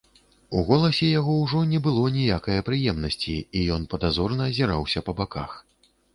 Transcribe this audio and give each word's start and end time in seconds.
У 0.59 0.61
голасе 0.69 1.09
яго 1.19 1.35
ўжо 1.41 1.61
не 1.73 1.81
было 1.87 2.05
ніякае 2.15 2.57
прыемнасці, 2.71 3.37
і 3.61 3.67
ён 3.77 3.87
падазрона 3.93 4.51
азіраўся 4.55 5.07
па 5.11 5.19
баках. 5.23 5.51